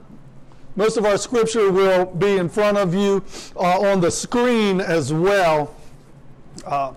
[0.77, 3.23] most of our scripture will be in front of you
[3.55, 5.73] uh, on the screen as well.
[6.65, 6.91] Uh,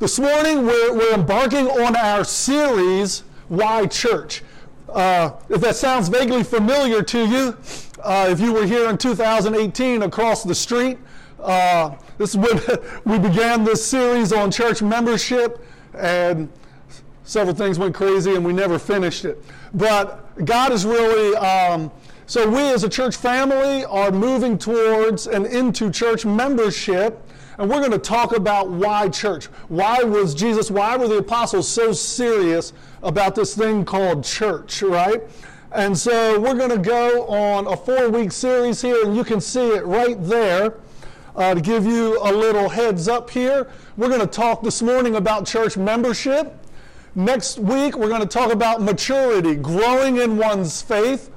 [0.00, 4.42] this morning, we're, we're, embarking on our series, Why Church?
[4.88, 7.56] Uh, if that sounds vaguely familiar to you,
[8.02, 10.98] uh, if you were here in 2018 across the street,
[11.38, 12.60] uh, this is when
[13.04, 16.48] we began this series on church membership, and
[17.22, 19.40] several things went crazy and we never finished it.
[19.72, 21.36] But God is really.
[21.36, 21.92] Um,
[22.26, 27.22] so, we as a church family are moving towards and into church membership.
[27.58, 29.46] And we're going to talk about why church.
[29.68, 35.22] Why was Jesus, why were the apostles so serious about this thing called church, right?
[35.72, 39.40] And so we're going to go on a four week series here, and you can
[39.40, 40.74] see it right there.
[41.34, 45.16] Uh, to give you a little heads up here, we're going to talk this morning
[45.16, 46.54] about church membership.
[47.14, 51.30] Next week, we're going to talk about maturity, growing in one's faith.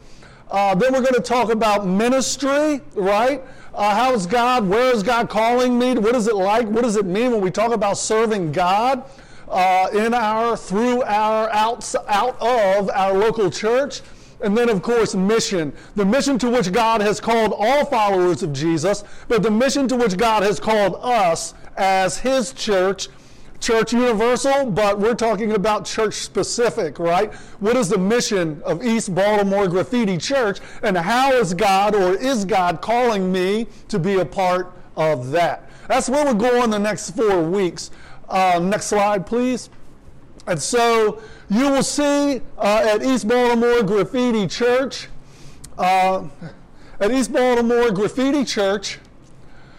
[0.52, 3.42] Uh, then we're going to talk about ministry, right?
[3.76, 4.70] Uh, how is God?
[4.70, 5.95] Where is God calling me?
[5.95, 6.66] What is it like?
[6.68, 9.04] What does it mean when we talk about serving God
[9.50, 14.00] uh, in our, through our, out, out of our local church?
[14.40, 15.73] And then, of course, mission.
[15.98, 19.98] The mission to which God has called all followers of Jesus, but the mission to
[19.98, 23.09] which God has called us as His church
[23.66, 27.34] church universal, but we're talking about church specific, right?
[27.60, 32.46] What is the mission of East Baltimore Graffiti Church, and how is God or is
[32.46, 35.68] God calling me to be a part of that?
[35.88, 37.90] That's where we're going the next four weeks.
[38.30, 39.72] Uh, next slide, please.
[40.46, 45.08] And so you will see uh, at East Baltimore Graffiti Church,
[45.80, 46.28] uh,
[47.00, 49.00] at East Baltimore Graffiti Church,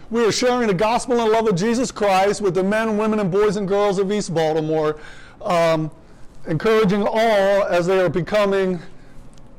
[0.09, 3.29] we are sharing the gospel and love of Jesus Christ with the men, women, and
[3.29, 4.99] boys and girls of East Baltimore,
[5.41, 5.91] um,
[6.47, 8.79] encouraging all as they are becoming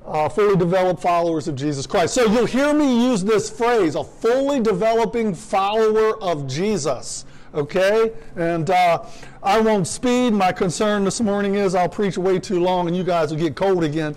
[0.07, 2.15] uh, fully developed followers of Jesus Christ.
[2.15, 7.27] So you'll hear me use this phrase, a fully developing follower of Jesus.
[7.53, 8.13] Okay?
[8.37, 9.05] And uh,
[9.43, 10.33] I won't speed.
[10.33, 13.55] My concern this morning is I'll preach way too long and you guys will get
[13.55, 14.17] cold again.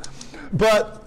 [0.54, 1.01] But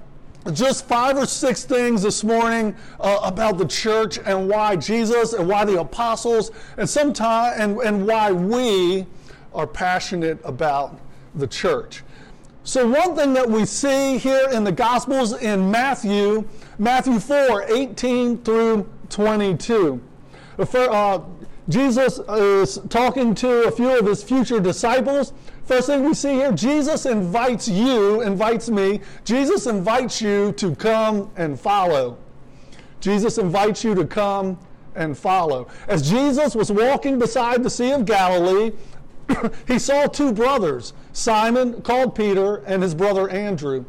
[0.52, 5.48] just five or six things this morning uh, about the church and why Jesus and
[5.48, 9.06] why the apostles and sometime and, and why we
[9.54, 10.98] are passionate about
[11.34, 12.02] the church.
[12.64, 18.38] So one thing that we see here in the Gospels in Matthew, Matthew 4, 18
[18.38, 20.00] through 22.
[20.58, 21.20] Uh,
[21.68, 25.32] Jesus is talking to a few of his future disciples
[25.64, 31.30] First thing we see here, Jesus invites you, invites me, Jesus invites you to come
[31.36, 32.18] and follow.
[33.00, 34.58] Jesus invites you to come
[34.94, 35.68] and follow.
[35.88, 38.72] As Jesus was walking beside the Sea of Galilee,
[39.66, 43.86] he saw two brothers, Simon, called Peter, and his brother Andrew.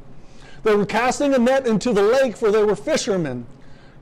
[0.64, 3.46] They were casting a net into the lake, for they were fishermen.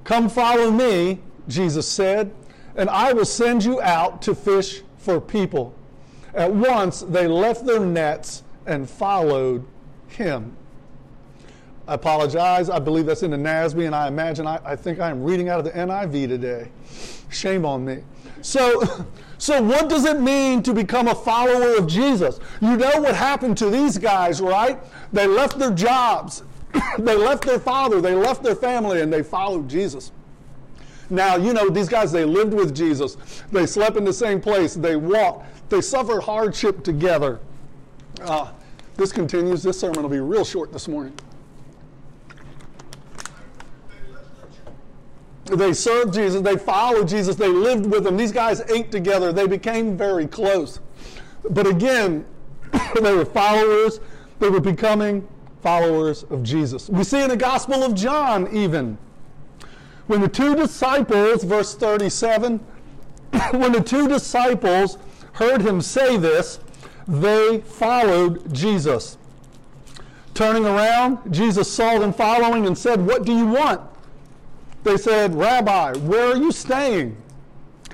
[0.04, 2.32] Come follow me, Jesus said,
[2.76, 5.74] and I will send you out to fish for people.
[6.34, 9.66] At once they left their nets and followed
[10.08, 10.56] him.
[11.88, 12.70] I apologize.
[12.70, 15.50] I believe that's in the NASB, and I imagine I, I think I am reading
[15.50, 16.70] out of the NIV today.
[17.30, 18.04] Shame on me.
[18.42, 18.84] So,
[19.38, 22.40] so what does it mean to become a follower of Jesus?
[22.62, 24.80] You know what happened to these guys, right?
[25.12, 26.44] They left their jobs,
[26.98, 30.12] they left their father, they left their family, and they followed Jesus.
[31.10, 33.18] Now, you know, these guys, they lived with Jesus.
[33.52, 34.76] They slept in the same place.
[34.76, 35.70] They walked.
[35.70, 37.40] They suffered hardship together.
[38.22, 38.52] Uh,
[38.96, 39.64] this continues.
[39.64, 41.14] This sermon will be real short this morning.
[45.46, 46.42] They served Jesus.
[46.42, 47.36] They followed Jesus.
[47.36, 48.16] They lived with him.
[48.16, 49.34] These guys ate together.
[49.34, 50.80] They became very close.
[51.50, 52.26] But again,
[53.02, 54.00] they were followers.
[54.40, 55.28] They were becoming
[55.62, 56.90] followers of Jesus.
[56.90, 58.98] We see in the Gospel of John, even,
[60.08, 62.58] when the two disciples, verse 37,
[63.52, 64.98] when the two disciples
[65.34, 66.60] heard him say this,
[67.08, 69.18] they followed Jesus.
[70.34, 73.82] Turning around, Jesus saw them following and said, What do you want?
[74.84, 77.16] They said, Rabbi, where are you staying?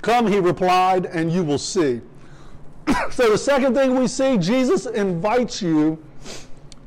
[0.02, 2.02] Come, he replied, and you will see.
[3.12, 6.02] so the second thing we see, Jesus invites you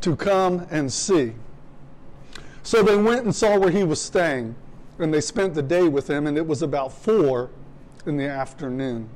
[0.01, 1.33] to come and see.
[2.63, 4.55] So they went and saw where he was staying,
[5.03, 7.51] and they spent the day with him, and it was about four
[8.07, 9.09] in the afternoon.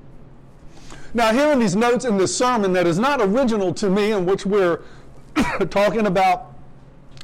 [1.15, 4.27] Now, here in these notes in this sermon that is not original to me, in
[4.27, 4.83] which we're
[5.71, 6.55] talking about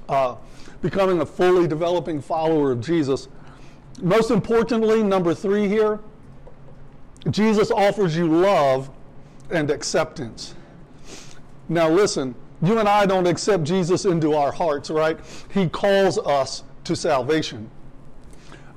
[0.09, 0.37] uh,
[0.81, 3.29] becoming a fully developing follower of Jesus.
[4.01, 6.01] Most importantly, number three here,
[7.31, 8.91] Jesus offers you love
[9.51, 10.55] and acceptance.
[11.69, 15.19] Now, listen, you and I don't accept Jesus into our hearts, right?
[15.53, 17.71] He calls us to salvation.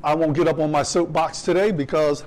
[0.06, 2.26] I won't get up on my soapbox today because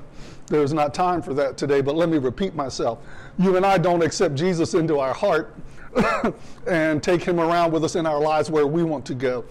[0.48, 2.98] there's not time for that today, but let me repeat myself.
[3.38, 5.54] You and I don't accept Jesus into our heart
[6.66, 9.44] and take him around with us in our lives where we want to go.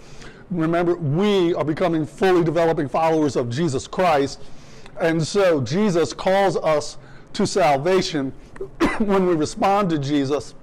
[0.51, 4.41] Remember, we are becoming fully developing followers of Jesus Christ.
[4.99, 6.97] And so Jesus calls us
[7.31, 8.33] to salvation
[8.97, 10.53] when we respond to Jesus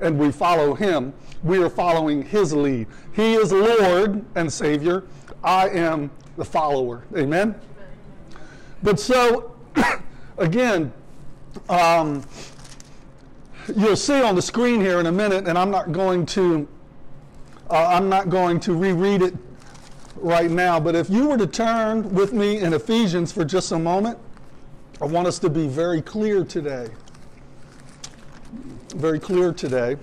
[0.00, 1.12] and we follow him.
[1.42, 2.86] We are following his lead.
[3.12, 5.04] He is Lord and Savior.
[5.44, 7.04] I am the follower.
[7.16, 7.54] Amen?
[8.82, 9.54] But so,
[10.38, 10.92] again,
[11.68, 12.24] um,
[13.76, 16.68] you'll see on the screen here in a minute, and I'm not going to
[17.72, 19.34] uh, I'm not going to reread it
[20.16, 23.78] right now, but if you were to turn with me in Ephesians for just a
[23.78, 24.18] moment,
[25.00, 26.88] I want us to be very clear today.
[28.94, 29.96] Very clear today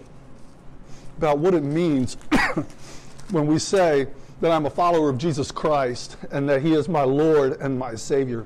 [1.18, 2.16] about what it means
[3.30, 4.08] when we say
[4.42, 7.96] that I'm a follower of Jesus Christ and that He is my Lord and my
[7.96, 8.46] Savior.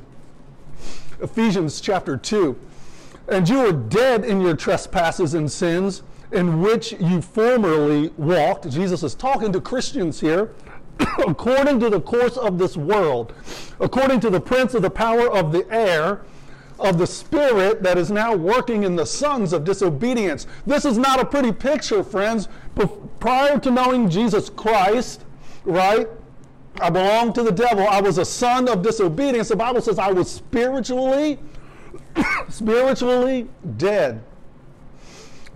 [1.21, 2.57] Ephesians chapter 2.
[3.29, 8.69] And you were dead in your trespasses and sins in which you formerly walked.
[8.69, 10.51] Jesus is talking to Christians here.
[11.27, 13.33] according to the course of this world,
[13.79, 16.21] according to the prince of the power of the air,
[16.79, 20.47] of the spirit that is now working in the sons of disobedience.
[20.65, 22.47] This is not a pretty picture, friends.
[23.19, 25.23] Prior to knowing Jesus Christ,
[25.65, 26.07] right?
[26.81, 27.87] I belonged to the devil.
[27.87, 29.49] I was a son of disobedience.
[29.49, 31.39] The Bible says I was spiritually,
[32.49, 34.23] spiritually dead.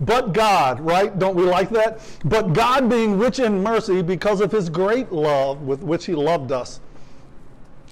[0.00, 1.18] But God, right?
[1.18, 2.00] Don't we like that?
[2.24, 6.52] But God, being rich in mercy because of his great love with which he loved
[6.52, 6.80] us,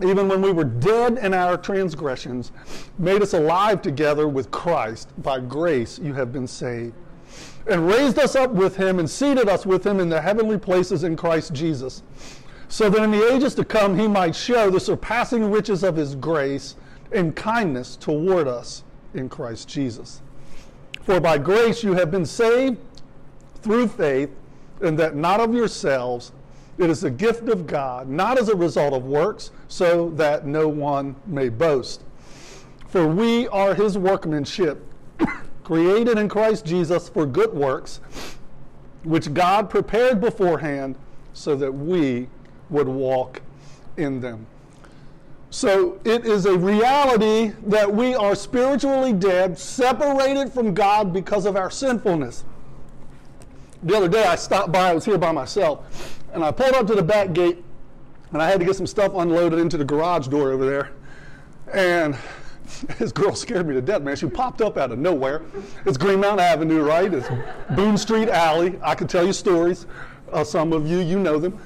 [0.00, 2.52] even when we were dead in our transgressions,
[2.98, 5.08] made us alive together with Christ.
[5.22, 6.94] By grace you have been saved.
[7.66, 11.04] And raised us up with him and seated us with him in the heavenly places
[11.04, 12.02] in Christ Jesus,
[12.68, 16.14] so that in the ages to come he might show the surpassing riches of his
[16.14, 16.76] grace
[17.12, 18.84] and kindness toward us
[19.14, 20.22] in Christ Jesus.
[21.02, 22.78] For by grace you have been saved
[23.62, 24.30] through faith,
[24.80, 26.32] and that not of yourselves.
[26.78, 30.68] It is a gift of God, not as a result of works, so that no
[30.68, 32.04] one may boast.
[32.86, 34.84] For we are his workmanship,
[35.66, 37.98] created in Christ Jesus for good works,
[39.02, 40.94] which God prepared beforehand
[41.32, 42.28] so that we
[42.70, 43.42] would walk
[43.96, 44.46] in them.
[45.50, 51.56] So it is a reality that we are spiritually dead, separated from God because of
[51.56, 52.44] our sinfulness.
[53.82, 56.86] The other day I stopped by, I was here by myself, and I pulled up
[56.86, 57.64] to the back gate
[58.30, 60.92] and I had to get some stuff unloaded into the garage door over there.
[61.74, 62.16] And
[62.98, 64.16] this girl scared me to death, man.
[64.16, 65.42] She popped up out of nowhere.
[65.84, 67.12] It's Greenmount Avenue, right?
[67.12, 67.28] It's
[67.70, 68.78] Boone Street Alley.
[68.82, 69.86] I could tell you stories.
[70.32, 71.58] Uh, some of you, you know them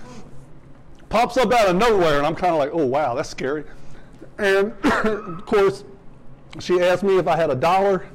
[1.10, 3.64] pops up out of nowhere, and I'm kind of like, oh, wow, that's scary.
[4.38, 5.84] And of course,
[6.58, 8.06] she asked me if I had a dollar,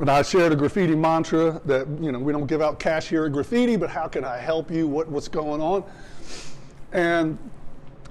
[0.00, 3.26] and I shared a graffiti mantra that, you know, we don't give out cash here
[3.26, 4.88] at graffiti, but how can I help you?
[4.88, 5.84] What, what's going on?
[6.92, 7.38] And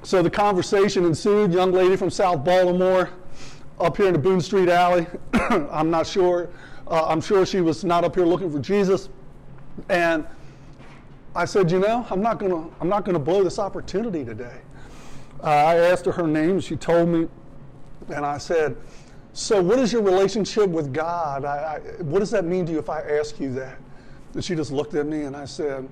[0.04, 1.52] so the conversation ensued.
[1.52, 3.10] Young lady from South Baltimore
[3.82, 5.08] up here in the Boone Street Alley.
[5.34, 6.50] I'm not sure.
[6.88, 9.10] Uh, I'm sure she was not up here looking for Jesus.
[9.90, 10.26] And
[11.36, 14.60] I said, you know, I'm not to I'm not to blow this opportunity today.
[15.44, 16.60] Uh, I asked her her name.
[16.60, 17.28] She told me,
[18.10, 18.78] and I said,
[19.34, 21.46] so what is your relationship with God?
[21.46, 23.78] I, I, what does that mean to you if I ask you that?
[24.34, 25.88] And she just looked at me and I said,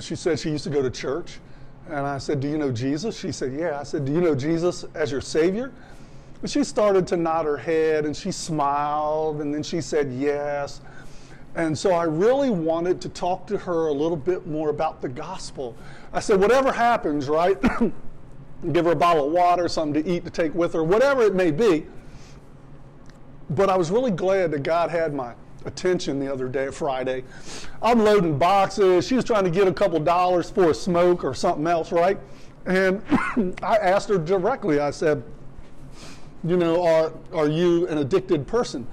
[0.00, 1.38] she said she used to go to church.
[1.88, 3.18] And I said, do you know Jesus?
[3.18, 3.78] She said, yeah.
[3.78, 5.72] I said, do you know Jesus as your Savior?
[6.42, 10.80] And she started to nod her head and she smiled and then she said, yes.
[11.54, 15.08] And so I really wanted to talk to her a little bit more about the
[15.08, 15.76] gospel.
[16.12, 17.60] I said, whatever happens, right?
[18.72, 21.34] Give her a bottle of water, something to eat to take with her, whatever it
[21.34, 21.86] may be.
[23.50, 25.34] But I was really glad that God had my
[25.66, 27.24] attention the other day, Friday.
[27.82, 29.06] I'm loading boxes.
[29.06, 32.18] She was trying to get a couple dollars for a smoke or something else, right?
[32.66, 33.02] And
[33.62, 35.22] I asked her directly, I said,
[36.44, 38.86] you know, are, are you an addicted person?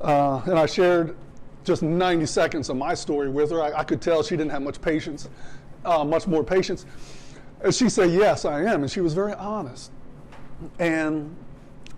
[0.00, 1.16] Uh, and I shared
[1.64, 3.62] just 90 seconds of my story with her.
[3.62, 5.28] I, I could tell she didn't have much patience,
[5.84, 6.86] uh, much more patience.
[7.62, 8.82] And she said, Yes, I am.
[8.82, 9.90] And she was very honest.
[10.78, 11.34] And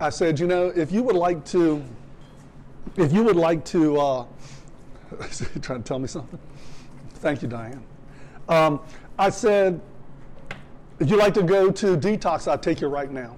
[0.00, 1.85] I said, You know, if you would like to
[2.97, 4.26] if you would like to, uh,
[5.62, 6.38] trying to tell me something?
[7.14, 7.82] Thank you, Diane.
[8.49, 8.80] Um,
[9.18, 9.80] I said,
[10.99, 13.37] if you'd like to go to detox, I'll take you right now.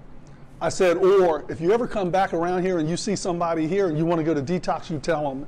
[0.62, 3.88] I said, or if you ever come back around here and you see somebody here
[3.88, 5.44] and you want to go to detox, you tell them.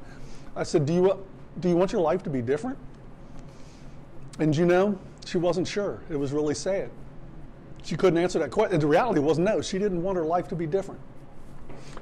[0.57, 1.25] I said, do you,
[1.61, 2.77] do you want your life to be different?
[4.41, 6.03] And you know, she wasn't sure.
[6.11, 6.91] It was really sad.
[7.85, 8.81] She couldn't answer that question.
[8.81, 11.01] The reality was no, she didn't want her life to be different.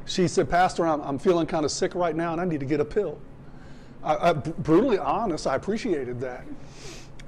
[0.06, 2.66] She said, Pastor, I'm, I'm feeling kind of sick right now and I need to
[2.66, 3.20] get a pill.
[4.02, 6.46] I, I, brutally honest, I appreciated that.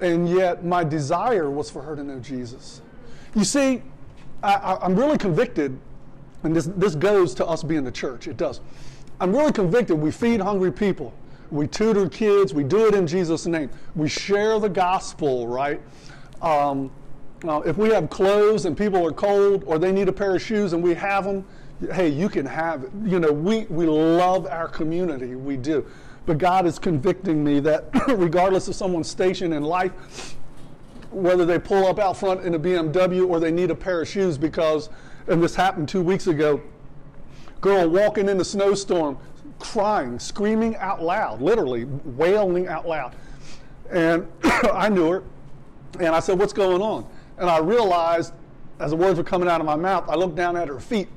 [0.01, 2.81] And yet, my desire was for her to know Jesus.
[3.35, 3.83] You see,
[4.45, 5.79] I, am really convicted,
[6.43, 8.61] and this, this goes to us being the church, it does.
[9.21, 11.15] I'm really convicted we feed hungry people,
[11.51, 13.71] we tutor kids, we do it in Jesus' name.
[13.95, 15.81] We share the gospel, right?
[16.43, 16.91] Um,
[17.47, 20.43] uh, if we have clothes and people are cold or they need a pair of
[20.43, 21.45] shoes and we have them,
[21.93, 22.91] hey, you can have it.
[23.05, 25.87] You know, we, we love our community, we do.
[26.27, 30.37] But God is convicting me that regardless of someone's station in life,
[31.15, 34.09] whether they pull up out front in a BMW or they need a pair of
[34.09, 34.91] shoes because,
[35.27, 36.61] and this happened two weeks ago,
[37.61, 39.19] girl walking in the snowstorm,
[39.59, 43.15] crying, screaming out loud, literally wailing out loud.
[43.91, 45.25] And I knew her,
[46.01, 47.07] and I said, What's going on?
[47.39, 48.33] And I realized,
[48.81, 51.09] as the words were coming out of my mouth, I looked down at her feet.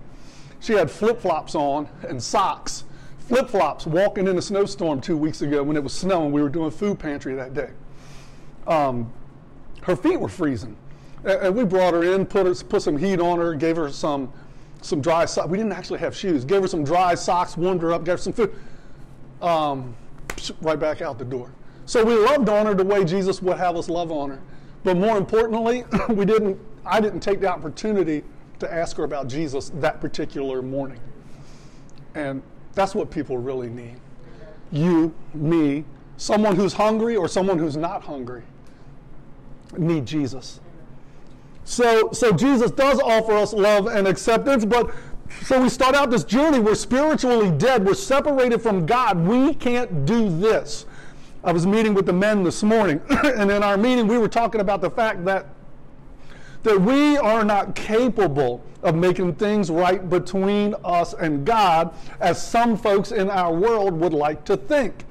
[0.60, 2.84] She had flip flops on and socks
[3.28, 6.32] flip flops walking in a snowstorm two weeks ago when it was snowing.
[6.32, 7.72] We were doing food pantry that day.
[8.66, 9.12] Um,
[9.88, 10.76] her feet were freezing.
[11.24, 14.32] And we brought her in, put, her, put some heat on her, gave her some,
[14.82, 15.48] some dry socks.
[15.48, 16.46] We didn't actually have shoes.
[16.46, 18.54] Gave her some dry socks, warmed her up, gave her some food.
[19.42, 19.96] Um,
[20.62, 21.52] right back out the door.
[21.86, 24.42] So we loved on her the way Jesus would have us love on her.
[24.84, 28.24] But more importantly, we didn't, I didn't take the opportunity
[28.60, 31.00] to ask her about Jesus that particular morning.
[32.14, 32.42] And
[32.74, 33.96] that's what people really need.
[34.72, 35.86] You, me,
[36.18, 38.44] someone who's hungry or someone who's not hungry
[39.78, 40.60] need Jesus.
[41.66, 44.94] So, so Jesus does offer us love and acceptance, but
[45.44, 46.60] so we start out this journey.
[46.60, 47.86] We're spiritually dead.
[47.86, 49.20] We're separated from God.
[49.20, 50.86] We can't do this.
[51.44, 54.62] I was meeting with the men this morning, and in our meeting, we were talking
[54.62, 55.48] about the fact that
[56.64, 62.76] that we are not capable of making things right between us and God, as some
[62.76, 65.06] folks in our world would like to think.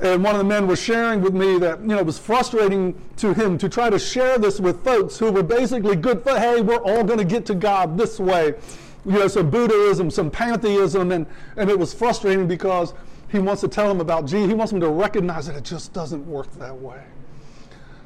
[0.00, 3.00] And one of the men was sharing with me that, you know, it was frustrating
[3.16, 6.60] to him to try to share this with folks who were basically good for, hey,
[6.62, 8.54] we're all going to get to God this way.
[9.04, 11.26] You know, some Buddhism, some pantheism, and,
[11.56, 12.94] and it was frustrating because
[13.28, 14.48] he wants to tell them about Jesus.
[14.48, 17.02] He wants them to recognize that it just doesn't work that way.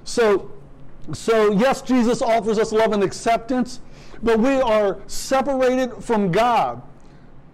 [0.05, 0.51] So
[1.13, 3.81] so, yes, Jesus offers us love and acceptance,
[4.23, 6.81] but we are separated from God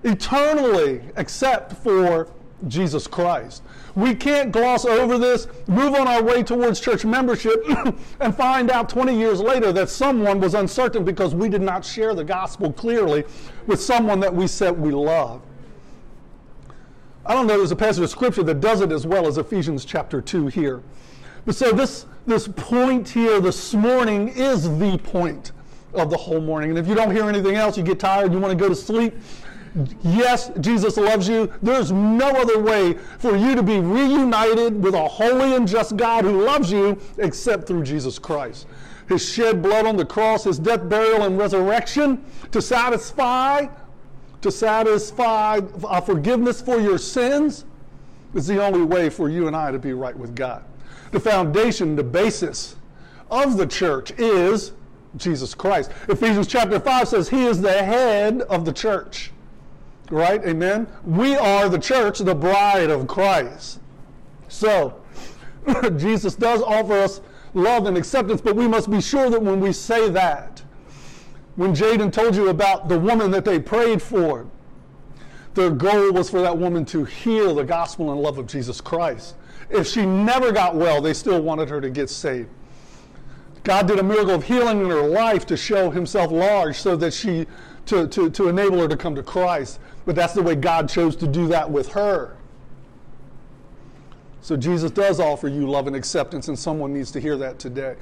[0.04, 2.28] eternally except for
[2.68, 3.62] Jesus Christ.
[3.94, 7.64] We can't gloss over this, move on our way towards church membership,
[8.20, 12.14] and find out 20 years later that someone was uncertain because we did not share
[12.14, 13.24] the gospel clearly
[13.66, 15.42] with someone that we said we love.
[17.26, 19.84] I don't know there's a passage of scripture that does it as well as Ephesians
[19.84, 20.82] chapter 2 here.
[21.44, 25.52] But so this this point here this morning is the point
[25.94, 26.70] of the whole morning.
[26.70, 28.74] And if you don't hear anything else, you get tired, you want to go to
[28.74, 29.14] sleep.
[30.02, 31.52] Yes, Jesus loves you.
[31.62, 36.24] There's no other way for you to be reunited with a holy and just God
[36.24, 38.66] who loves you except through Jesus Christ.
[39.08, 43.66] His shed blood on the cross, his death, burial, and resurrection to satisfy,
[44.40, 45.60] to satisfy
[46.04, 47.64] forgiveness for your sins
[48.34, 50.64] is the only way for you and I to be right with God
[51.10, 52.76] the foundation, the basis
[53.30, 54.72] of the church is
[55.16, 55.90] Jesus Christ.
[56.08, 59.32] Ephesians chapter 5 says he is the head of the church.
[60.10, 60.44] Right?
[60.44, 60.86] Amen?
[61.04, 63.80] We are the church, the bride of Christ.
[64.48, 65.00] So,
[65.96, 67.20] Jesus does offer us
[67.54, 70.62] love and acceptance, but we must be sure that when we say that,
[71.56, 74.46] when Jaden told you about the woman that they prayed for,
[75.54, 79.34] their goal was for that woman to hear the gospel and love of Jesus Christ.
[79.68, 82.48] If she never got well, they still wanted her to get saved.
[83.62, 87.12] God did a miracle of healing in her life to show himself large so that
[87.12, 87.46] she,
[87.86, 89.80] to, to, to enable her to come to Christ.
[90.06, 92.36] But that's the way God chose to do that with her.
[94.42, 97.96] So Jesus does offer you love and acceptance, and someone needs to hear that today.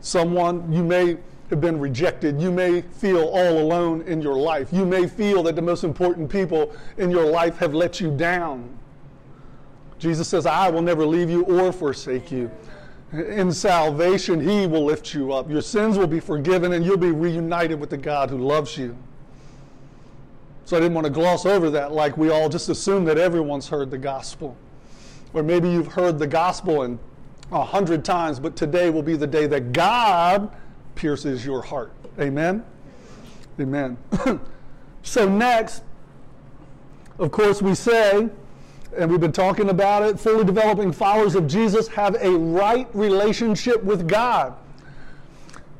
[0.00, 1.18] Someone, you may
[1.50, 2.40] have been rejected.
[2.40, 4.72] You may feel all alone in your life.
[4.72, 8.76] You may feel that the most important people in your life have let you down.
[9.98, 12.50] Jesus says, I will never leave you or forsake you.
[13.12, 15.48] In salvation, He will lift you up.
[15.48, 18.96] Your sins will be forgiven, and you'll be reunited with the God who loves you.
[20.64, 23.68] So I didn't want to gloss over that like we all just assume that everyone's
[23.68, 24.56] heard the gospel.
[25.34, 26.98] Or maybe you've heard the gospel
[27.50, 30.54] a hundred times, but today will be the day that God
[30.94, 31.92] pierces your heart.
[32.18, 32.64] Amen?
[33.60, 33.96] Amen.
[35.02, 35.82] so, next,
[37.18, 38.28] of course, we say,
[38.96, 43.82] and we've been talking about it, fully developing followers of Jesus have a right relationship
[43.82, 44.54] with God.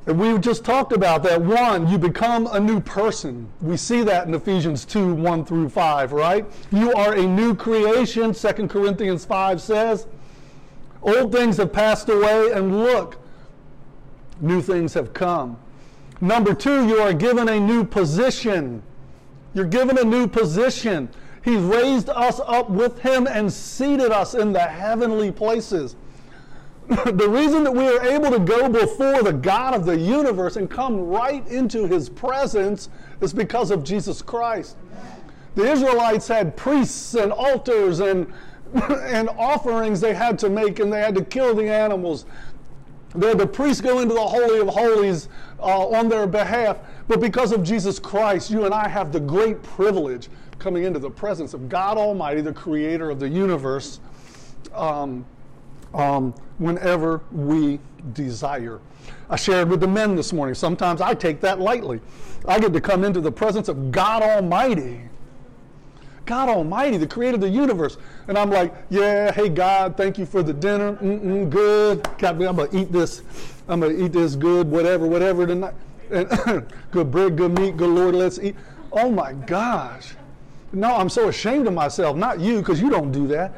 [0.07, 1.41] And we just talked about that.
[1.41, 3.49] One, you become a new person.
[3.61, 6.45] We see that in Ephesians 2 1 through 5, right?
[6.73, 10.07] You are a new creation, 2 Corinthians 5 says.
[11.03, 13.19] Old things have passed away, and look,
[14.41, 15.57] new things have come.
[16.21, 18.83] Number two, you are given a new position.
[19.55, 21.09] You're given a new position.
[21.45, 25.97] He's raised us up with Him and seated us in the heavenly places.
[26.89, 30.69] the reason that we are able to go before the God of the universe and
[30.69, 32.89] come right into His presence
[33.21, 34.77] is because of Jesus Christ.
[35.55, 38.33] The Israelites had priests and altars and
[38.91, 42.25] and offerings they had to make, and they had to kill the animals.
[43.15, 45.29] They had the priests go into the Holy of Holies
[45.61, 46.79] uh, on their behalf.
[47.07, 51.11] But because of Jesus Christ, you and I have the great privilege coming into the
[51.11, 54.01] presence of God Almighty, the creator of the universe,
[54.75, 55.27] um,
[55.95, 57.81] um, whenever we
[58.13, 58.81] desire.
[59.29, 60.55] I shared with the men this morning.
[60.55, 62.01] Sometimes I take that lightly.
[62.47, 65.03] I get to come into the presence of God Almighty
[66.25, 67.97] God Almighty, the creator of the universe.
[68.29, 70.95] And I'm like, yeah, hey, God, thank you for the dinner.
[70.95, 72.07] Mm-mm, good.
[72.23, 73.23] I'm going to eat this.
[73.69, 75.75] I'm going to eat this good, whatever, whatever tonight.
[76.11, 76.29] And
[76.91, 78.57] good bread, good meat, good Lord, let's eat.
[78.93, 80.15] Oh my gosh.
[80.73, 82.17] No, I'm so ashamed of myself.
[82.17, 83.53] Not you, because you don't do that.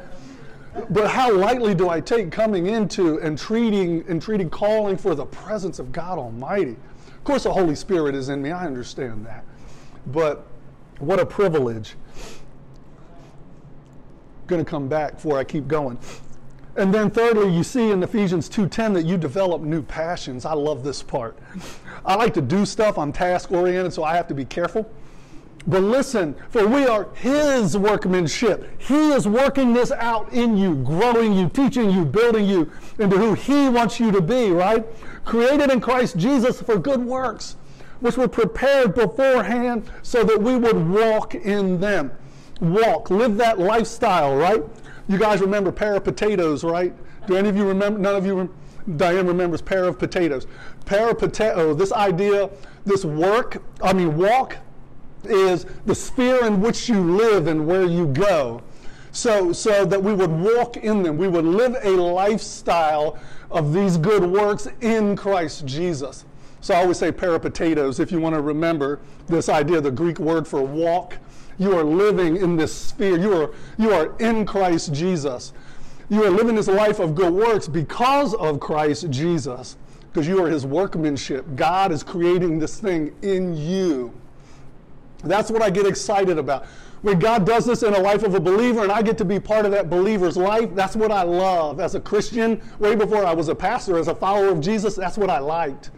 [0.89, 5.25] But how lightly do I take coming into and treating and treating calling for the
[5.25, 6.75] presence of God Almighty?
[7.07, 8.51] Of course, the Holy Spirit is in me.
[8.51, 9.43] I understand that.
[10.07, 10.45] But
[10.99, 11.95] what a privilege
[14.47, 15.97] going to come back before I keep going.
[16.75, 20.45] And then thirdly, you see in Ephesians 2:10 that you develop new passions.
[20.45, 21.37] I love this part.
[22.05, 24.89] I like to do stuff, I'm task oriented, so I have to be careful.
[25.67, 28.69] But listen, for we are his workmanship.
[28.79, 33.33] He is working this out in you, growing you, teaching you, building you into who
[33.33, 34.85] he wants you to be, right?
[35.25, 37.55] Created in Christ Jesus for good works,
[37.99, 42.11] which were prepared beforehand so that we would walk in them
[42.59, 44.63] walk, live that lifestyle, right?
[45.07, 46.93] You guys remember pear of potatoes, right?
[47.27, 47.99] Do any of you remember?
[47.99, 48.35] None of you.
[48.35, 48.53] Rem-
[48.97, 50.45] Diane remembers pear of potatoes.
[50.85, 51.53] Pear of potato.
[51.55, 52.49] Oh, this idea,
[52.85, 53.63] this work.
[53.81, 54.57] I mean, walk
[55.25, 58.61] is the sphere in which you live and where you go.
[59.11, 61.17] So, so that we would walk in them.
[61.17, 63.17] We would live a lifestyle
[63.49, 66.25] of these good works in Christ Jesus.
[66.59, 70.47] So I always say potatoes if you want to remember this idea, the Greek word
[70.47, 71.17] for walk
[71.57, 73.17] you are living in this sphere.
[73.17, 75.53] You are, you are in Christ Jesus.
[76.09, 79.77] You are living this life of good works because of Christ Jesus,
[80.11, 81.45] because you are his workmanship.
[81.55, 84.13] God is creating this thing in you.
[85.25, 86.65] That's what I get excited about.
[87.01, 89.39] When God does this in a life of a believer and I get to be
[89.39, 91.79] part of that believer's life, that's what I love.
[91.79, 95.17] As a Christian, way before I was a pastor, as a follower of Jesus, that's
[95.17, 95.91] what I liked.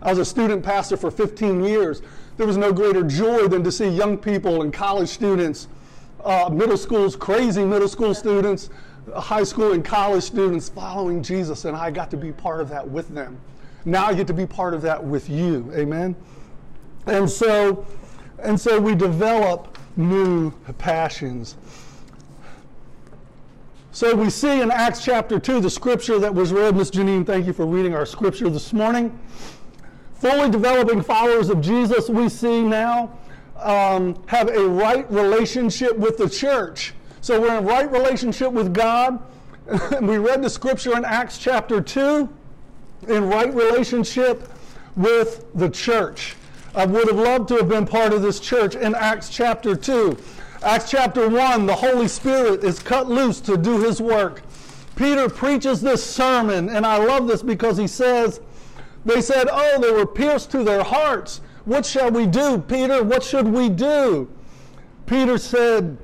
[0.00, 2.02] I was a student pastor for 15 years
[2.36, 5.68] there was no greater joy than to see young people and college students,
[6.24, 8.70] uh, middle schools, crazy middle school students,
[9.14, 12.88] high school and college students following Jesus, and I got to be part of that
[12.88, 13.38] with them.
[13.84, 15.70] Now I get to be part of that with you.
[15.76, 16.16] Amen.
[17.06, 17.86] And so,
[18.44, 21.56] and so we develop new passions.
[23.92, 26.76] So we see in Acts chapter 2, the scripture that was read.
[26.76, 29.16] Miss Janine, thank you for reading our scripture this morning
[30.24, 33.14] fully developing followers of Jesus, we see now
[33.60, 36.94] um, have a right relationship with the church.
[37.20, 39.22] So we're in right relationship with God.
[40.00, 42.26] we read the scripture in Acts chapter 2
[43.08, 44.50] in right relationship
[44.96, 46.36] with the church.
[46.76, 50.18] I would have loved to have been part of this church in Acts chapter 2.
[50.62, 54.42] Acts chapter 1, the Holy Spirit is cut loose to do his work.
[54.96, 58.40] Peter preaches this sermon, and I love this because he says,
[59.04, 61.40] they said, Oh, they were pierced to their hearts.
[61.64, 63.04] What shall we do, Peter?
[63.04, 64.28] What should we do?
[65.06, 65.96] Peter said,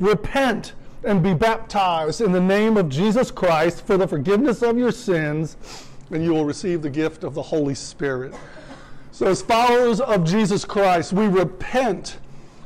[0.00, 0.72] Repent
[1.04, 5.56] and be baptized in the name of Jesus Christ for the forgiveness of your sins,
[6.10, 8.34] and you will receive the gift of the Holy Spirit.
[9.18, 12.18] So, as followers of Jesus Christ, we repent.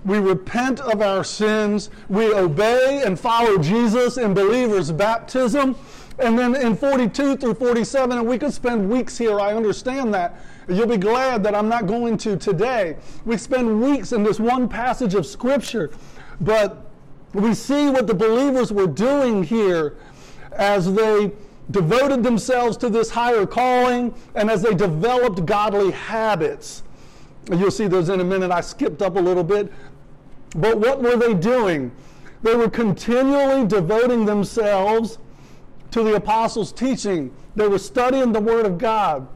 [0.05, 1.89] We repent of our sins.
[2.11, 5.77] We obey and follow Jesus in believers' baptism
[6.19, 10.43] and then in 42 through 47, and we could spend weeks here, I understand that.
[10.69, 12.99] You'll be glad that I'm not going to today.
[13.25, 15.91] We spend weeks in this one passage of Scripture,
[16.39, 16.85] but
[17.33, 19.97] we see what the believers were doing here
[20.53, 21.33] as they
[21.73, 26.83] devoted themselves to this higher calling and as they developed godly habits.
[27.51, 28.51] You'll see those in a minute.
[28.51, 29.73] I skipped up a little bit.
[30.55, 31.91] But what were they doing?
[32.43, 35.19] They were continually devoting themselves
[35.93, 37.35] to the apostles' teaching.
[37.57, 39.27] They were studying the Word of God.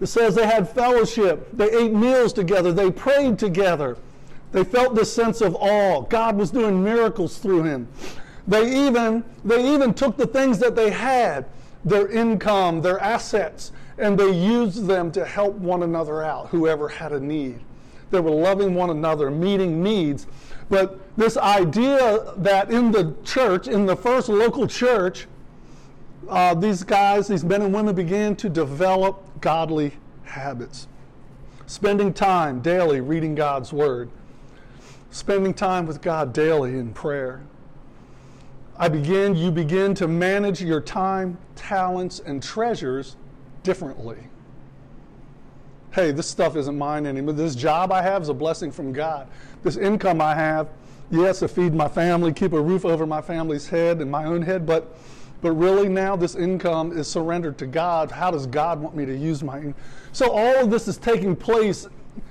[0.00, 3.98] It says they had fellowship, they ate meals together, they prayed together.
[4.52, 6.02] They felt this sense of awe.
[6.02, 7.86] God was doing miracles through him.
[8.46, 11.46] They even, they even took the things that they had,
[11.84, 17.12] their income, their assets, and they used them to help one another out, whoever had
[17.12, 17.60] a need.
[18.10, 20.26] They were loving one another, meeting needs.
[20.68, 25.26] But this idea that in the church, in the first local church,
[26.28, 29.92] uh, these guys, these men and women began to develop godly
[30.24, 30.86] habits.
[31.66, 34.10] Spending time daily reading God's Word,
[35.10, 37.42] spending time with God daily in prayer.
[38.80, 43.14] I begin, you begin to manage your time, talents, and treasures
[43.62, 44.16] differently.
[45.90, 47.34] Hey, this stuff isn't mine anymore.
[47.34, 49.28] This job I have is a blessing from God.
[49.62, 50.70] This income I have,
[51.10, 54.40] yes, to feed my family, keep a roof over my family's head and my own
[54.40, 54.96] head, but
[55.42, 58.10] but really now this income is surrendered to God.
[58.10, 59.74] How does God want me to use my income?
[60.12, 61.86] So all of this is taking place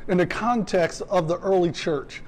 [0.08, 2.22] in the context of the early church.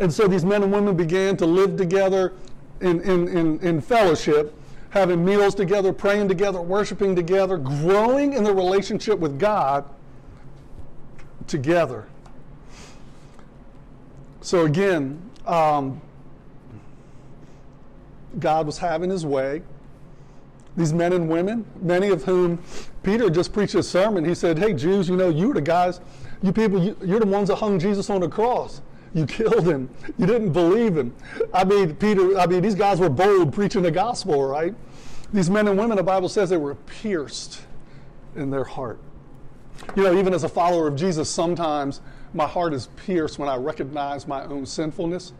[0.00, 2.34] And so these men and women began to live together
[2.80, 4.54] in, in, in, in fellowship,
[4.90, 9.84] having meals together, praying together, worshiping together, growing in the relationship with God
[11.46, 12.06] together.
[14.40, 16.00] So again, um,
[18.38, 19.62] God was having his way.
[20.76, 22.58] These men and women, many of whom
[23.02, 26.00] Peter just preached a sermon, he said, Hey, Jews, you know, you're the guys,
[26.42, 28.82] you people, you, you're the ones that hung Jesus on the cross.
[29.14, 29.88] You killed him.
[30.18, 31.14] You didn't believe him.
[31.52, 34.74] I mean, Peter, I mean, these guys were bold preaching the gospel, right?
[35.32, 37.62] These men and women, the Bible says they were pierced
[38.34, 38.98] in their heart.
[39.96, 42.00] You know, even as a follower of Jesus, sometimes
[42.32, 45.32] my heart is pierced when I recognize my own sinfulness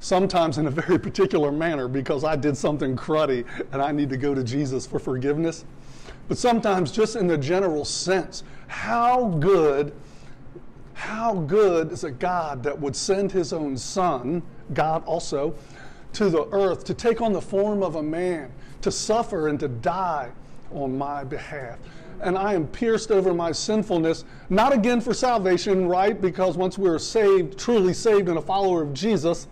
[0.00, 4.16] sometimes in a very particular manner because I did something cruddy and I need to
[4.16, 5.64] go to Jesus for forgiveness.
[6.28, 9.92] But sometimes just in the general sense, how good,
[10.96, 15.54] how good is a God that would send his own son, God also,
[16.14, 19.68] to the earth to take on the form of a man, to suffer and to
[19.68, 20.30] die
[20.72, 21.78] on my behalf?
[22.22, 26.18] And I am pierced over my sinfulness, not again for salvation, right?
[26.18, 29.48] Because once we're saved, truly saved, and a follower of Jesus,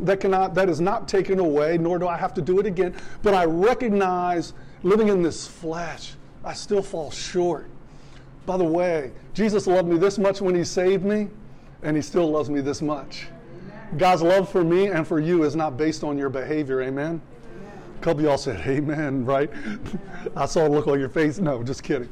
[0.00, 2.94] that cannot that is not taken away nor do i have to do it again.
[3.22, 4.52] But i recognize
[4.84, 6.12] living in this flesh
[6.44, 7.68] i still fall short
[8.48, 11.28] by the way jesus loved me this much when he saved me
[11.82, 13.28] and he still loves me this much.
[13.96, 17.20] God's love for me and for you is not based on your behavior amen?
[17.96, 19.50] A couple y'all said amen right?
[20.36, 21.38] I saw a look on your face.
[21.38, 22.08] No just kidding.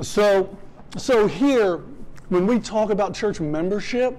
[0.00, 0.56] So
[0.96, 1.82] so here
[2.28, 4.16] when we talk about church membership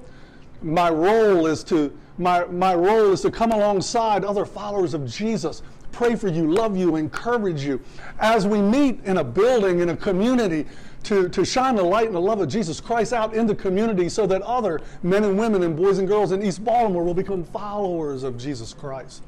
[0.62, 5.62] my role is to my, my role is to come alongside other followers of Jesus,
[5.92, 7.80] pray for you, love you, encourage you.
[8.18, 10.66] As we meet in a building, in a community,
[11.08, 14.10] to, to shine the light and the love of Jesus Christ out in the community
[14.10, 17.46] so that other men and women and boys and girls in East Baltimore will become
[17.46, 19.24] followers of Jesus Christ.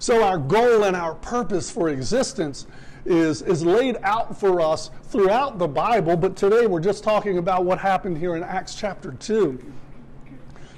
[0.00, 2.66] So, our goal and our purpose for existence
[3.04, 7.64] is, is laid out for us throughout the Bible, but today we're just talking about
[7.64, 9.72] what happened here in Acts chapter 2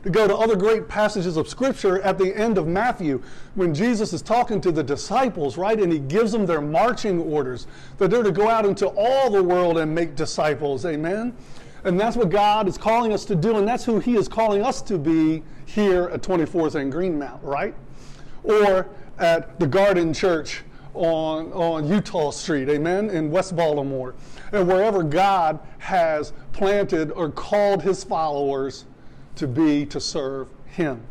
[0.02, 3.22] to go to other great passages of Scripture at the end of Matthew
[3.54, 5.78] when Jesus is talking to the disciples, right?
[5.78, 7.66] And he gives them their marching orders
[7.98, 10.84] that they're to go out into all the world and make disciples.
[10.84, 11.36] Amen?
[11.84, 14.62] And that's what God is calling us to do, and that's who He is calling
[14.62, 17.74] us to be here at 24th and Greenmount, right?
[18.44, 18.88] Or
[19.18, 20.62] at the Garden Church
[20.94, 24.14] on, on Eutaw Street, amen, in West Baltimore,
[24.52, 28.84] and wherever God has planted or called His followers
[29.36, 31.02] to be to serve Him.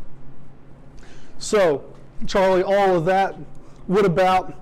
[1.40, 1.84] So,
[2.28, 3.36] Charlie, all of that.
[3.88, 4.56] What about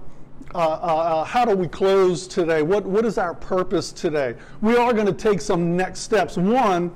[0.55, 2.63] uh, uh, uh, how do we close today?
[2.63, 4.35] What, what is our purpose today?
[4.61, 6.37] We are going to take some next steps.
[6.37, 6.91] One,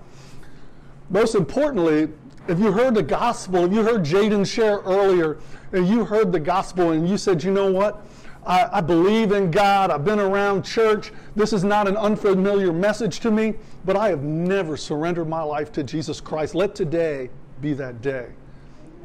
[1.10, 2.10] most importantly,
[2.48, 5.38] if you heard the gospel, if you heard Jaden share earlier,
[5.72, 8.06] and you heard the gospel and you said, you know what?
[8.46, 9.90] I, I, believe in God.
[9.90, 11.12] I've been around church.
[11.36, 13.54] This is not an unfamiliar message to me,
[13.86, 16.54] but I have never surrendered my life to Jesus Christ.
[16.54, 17.30] Let today
[17.62, 18.30] be that day.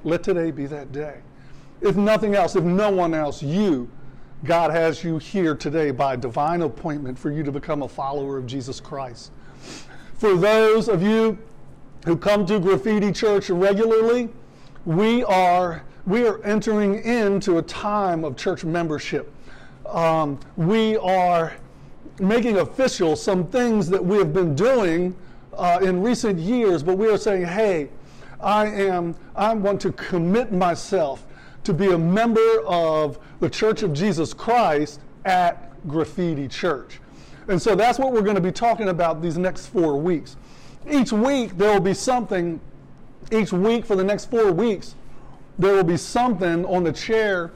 [0.05, 1.20] Let today be that day.
[1.81, 3.88] If nothing else, if no one else, you
[4.44, 8.46] God has you here today by divine appointment for you to become a follower of
[8.46, 9.33] Jesus Christ.
[10.14, 11.37] For those of you
[12.05, 14.29] who come to Graffiti Church regularly,
[14.85, 19.31] we are we are entering into a time of church membership.
[19.85, 21.53] Um, we are
[22.18, 25.14] making official some things that we have been doing
[25.53, 27.90] uh, in recent years, but we are saying, hey,
[28.40, 31.27] I am I want to commit myself
[31.64, 37.01] to be a member of the Church of Jesus Christ at Graffiti Church.
[37.49, 40.37] And so that's what we're going to be talking about these next four weeks.
[40.90, 42.61] Each week, there will be something,
[43.31, 44.94] each week for the next four weeks,
[45.59, 47.51] there will be something on the chair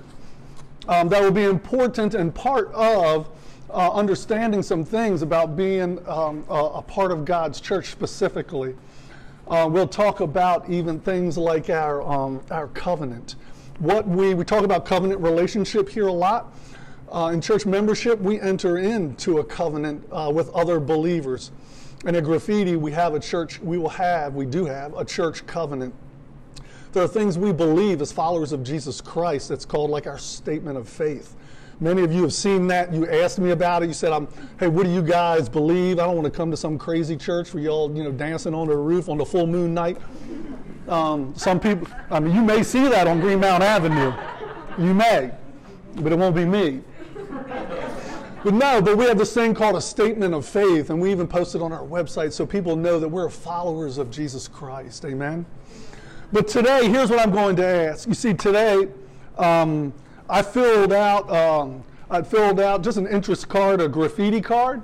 [0.88, 3.28] um, that will be important and part of
[3.70, 8.74] uh, understanding some things about being um, a, a, part of God's church specifically.
[9.48, 13.36] Uh, we'll talk about even things like our, um, our covenant
[13.82, 16.54] what we, we talk about covenant relationship here a lot.
[17.10, 21.50] Uh, in church membership, we enter into a covenant uh, with other believers.
[22.06, 25.44] And at Graffiti, we have a church, we will have, we do have a church
[25.46, 25.94] covenant.
[26.92, 30.76] There are things we believe as followers of Jesus Christ that's called like our statement
[30.76, 31.34] of faith.
[31.80, 32.92] Many of you have seen that.
[32.92, 33.86] You asked me about it.
[33.86, 34.28] You said,
[34.60, 35.98] "Hey, what do you guys believe?
[35.98, 38.68] I don't want to come to some crazy church where y'all, you know, dancing on
[38.68, 39.96] the roof on the full moon night."
[40.86, 44.12] Um, some people, I mean, you may see that on Greenmount Avenue.
[44.78, 45.30] You may,
[45.96, 46.82] but it won't be me.
[48.44, 51.26] But no, but we have this thing called a statement of faith, and we even
[51.26, 55.04] post it on our website so people know that we're followers of Jesus Christ.
[55.04, 55.46] Amen.
[56.32, 58.08] But today, here's what I'm going to ask.
[58.08, 58.88] You see, today,
[59.38, 59.92] um,
[60.28, 64.82] I filled out, um, I filled out just an interest card, a graffiti card,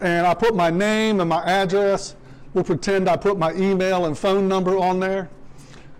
[0.00, 2.14] and I put my name and my address
[2.56, 5.28] We'll pretend I put my email and phone number on there.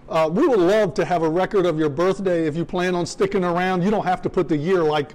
[0.08, 3.04] Uh, we would love to have a record of your birthday if you plan on
[3.04, 3.82] sticking around.
[3.82, 5.12] You don't have to put the year like,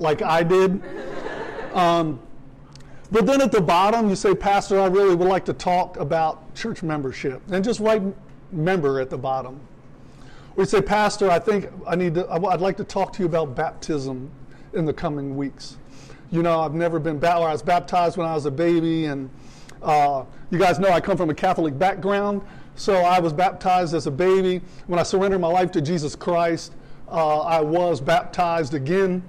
[0.00, 0.82] like I did.
[1.74, 2.18] Um,
[3.12, 6.52] but then at the bottom, you say, Pastor, I really would like to talk about
[6.56, 7.40] church membership.
[7.52, 8.02] And just write
[8.52, 9.60] member at the bottom.
[10.56, 13.54] We say, Pastor, I think I need to, I'd like to talk to you about
[13.54, 14.30] baptism
[14.72, 15.76] in the coming weeks.
[16.30, 17.48] You know, I've never been baptized.
[17.48, 19.30] I was baptized when I was a baby, and
[19.82, 22.42] uh, you guys know I come from a Catholic background,
[22.76, 24.60] so I was baptized as a baby.
[24.86, 26.74] When I surrendered my life to Jesus Christ,
[27.10, 29.22] uh, I was baptized again.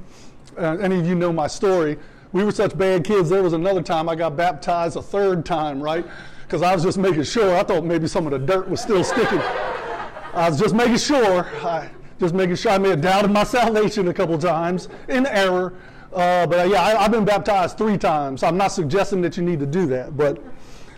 [0.57, 1.97] Uh, any of you know my story.
[2.33, 5.81] We were such bad kids, there was another time I got baptized a third time,
[5.81, 6.05] right?
[6.51, 7.55] Because I was just making sure.
[7.55, 9.39] I thought maybe some of the dirt was still sticking.
[9.39, 11.45] I was just making sure.
[11.65, 15.73] I, just making sure I may have doubted my salvation a couple times in error.
[16.11, 18.43] Uh, but uh, yeah, I, have been baptized three times.
[18.43, 20.43] I'm not suggesting that you need to do that, but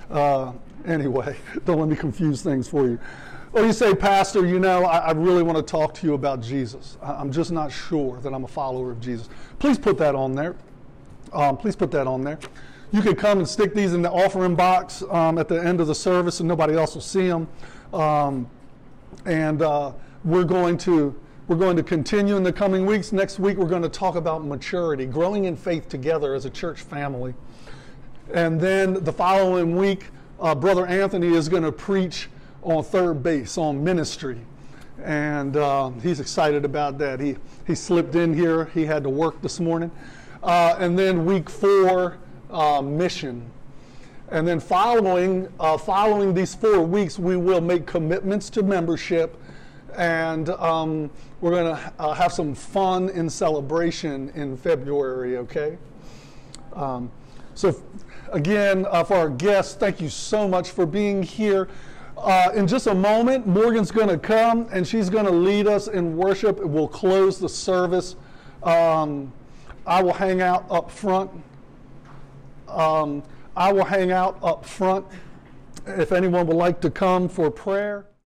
[0.10, 0.54] uh,
[0.88, 2.98] anyway, don't let me confuse things for you.
[3.52, 6.42] Or you say, Pastor, you know, I, I really want to talk to you about
[6.42, 6.98] Jesus.
[7.00, 9.30] I, am just not sure that I'm a follower of Jesus.
[9.60, 10.56] Please put that on there.
[11.32, 12.40] Um, please put that on there.
[12.94, 15.88] You can come and stick these in the offering box um, at the end of
[15.88, 17.48] the service, and nobody else will see them.
[17.92, 18.48] Um,
[19.26, 23.12] and uh, we're going to we're going to continue in the coming weeks.
[23.12, 26.82] Next week, we're going to talk about maturity, growing in faith together as a church
[26.82, 27.34] family.
[28.32, 32.30] And then the following week, uh, Brother Anthony is going to preach
[32.62, 34.40] on third base, on ministry.
[35.04, 37.20] And uh, he's excited about that.
[37.20, 39.90] He, he slipped in here, he had to work this morning.
[40.44, 42.20] Uh, and then week four,
[42.54, 43.50] uh, mission.
[44.30, 49.38] And then following, uh, following these four weeks, we will make commitments to membership
[49.96, 51.10] and um,
[51.42, 55.78] we're going to uh, have some fun in celebration in February, okay?
[56.74, 57.12] Um,
[57.56, 57.76] so,
[58.32, 61.68] again, uh, for our guests, thank you so much for being here.
[62.18, 65.88] Uh, in just a moment, Morgan's going to come and she's going to lead us
[65.88, 66.60] in worship.
[66.60, 68.16] We'll close the service.
[68.64, 69.32] Um,
[69.86, 71.30] I will hang out up front.
[72.74, 73.24] Um,
[73.56, 75.06] I will hang out up front
[75.86, 78.08] if anyone would like to come for prayer.